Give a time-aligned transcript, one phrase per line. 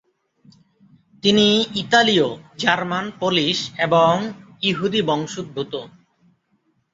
[1.23, 1.47] তিনি
[1.75, 2.27] ইতালীয়,
[2.57, 4.11] German, Polish এবং
[4.61, 5.73] ইহুদি বংশোদ্ভূত।